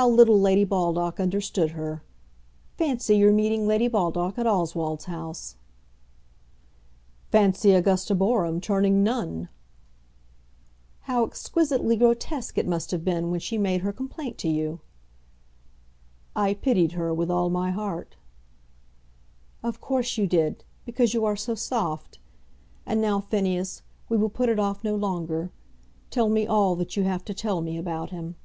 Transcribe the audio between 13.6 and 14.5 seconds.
her complaint to